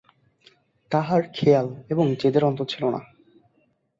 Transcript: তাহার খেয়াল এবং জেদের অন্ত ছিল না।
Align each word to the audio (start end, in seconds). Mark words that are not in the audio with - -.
তাহার 0.91 1.21
খেয়াল 1.33 1.67
এবং 1.89 2.05
জেদের 2.19 2.43
অন্ত 2.45 2.59
ছিল 2.63 2.83
না। 2.89 3.01